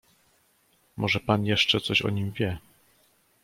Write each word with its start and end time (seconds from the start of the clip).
"Może 0.97 1.19
pan 1.19 1.45
jeszcze 1.45 1.79
coś 1.79 2.01
o 2.01 2.09
nim 2.09 2.31
wie?" 2.31 2.57